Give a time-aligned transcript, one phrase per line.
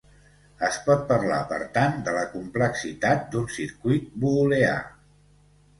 [0.67, 4.77] Es pot parlar, per tant, de la complexitat d'un circuit booleà.